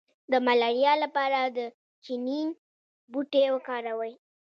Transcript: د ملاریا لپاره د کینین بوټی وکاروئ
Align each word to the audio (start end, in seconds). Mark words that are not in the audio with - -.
د 0.31 0.33
ملاریا 0.45 0.93
لپاره 1.03 1.39
د 1.57 1.59
کینین 2.05 2.47
بوټی 3.11 3.43
وکاروئ 3.51 4.13